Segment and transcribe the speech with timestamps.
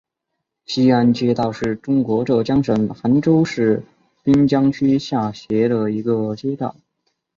[0.65, 3.83] 西兴街道是中国浙江省杭州市
[4.23, 6.75] 滨江区下辖的一个街道。